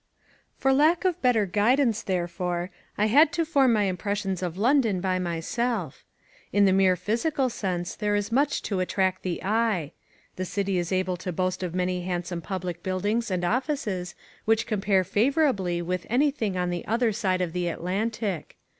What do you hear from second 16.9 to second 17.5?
side